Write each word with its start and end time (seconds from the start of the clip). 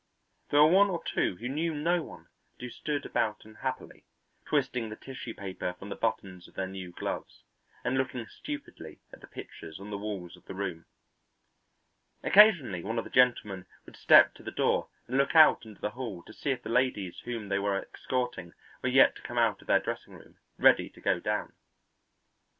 There 0.49 0.61
were 0.63 0.71
one 0.71 0.89
or 0.89 1.03
two 1.03 1.35
who 1.35 1.47
knew 1.47 1.75
no 1.75 2.01
one 2.01 2.21
and 2.53 2.61
who 2.61 2.71
stood 2.71 3.05
about 3.05 3.45
unhappily, 3.45 4.07
twisting 4.45 4.89
the 4.89 4.95
tissue 4.95 5.35
paper 5.35 5.73
from 5.77 5.89
the 5.89 5.95
buttons 5.95 6.47
of 6.47 6.55
their 6.55 6.65
new 6.65 6.91
gloves, 6.91 7.43
and 7.83 7.99
looking 7.99 8.25
stupidly 8.25 8.99
at 9.13 9.21
the 9.21 9.27
pictures 9.27 9.79
on 9.79 9.91
the 9.91 9.99
walls 9.99 10.35
of 10.35 10.45
the 10.45 10.55
room. 10.55 10.85
Occasionally 12.23 12.81
one 12.83 12.97
of 12.97 13.03
the 13.03 13.11
gentlemen 13.11 13.67
would 13.85 13.95
step 13.95 14.33
to 14.33 14.41
the 14.41 14.49
door 14.49 14.89
and 15.07 15.19
look 15.19 15.35
out 15.35 15.65
into 15.67 15.81
the 15.81 15.91
hall 15.91 16.23
to 16.23 16.33
see 16.33 16.49
if 16.49 16.63
the 16.63 16.69
ladies 16.69 17.19
whom 17.19 17.49
they 17.49 17.59
were 17.59 17.75
escorting 17.93 18.53
were 18.81 18.89
yet 18.89 19.21
come 19.23 19.37
out 19.37 19.61
of 19.61 19.67
their 19.67 19.79
dressing 19.79 20.15
room, 20.15 20.39
ready 20.57 20.89
to 20.89 20.99
go 20.99 21.19
down. 21.19 21.53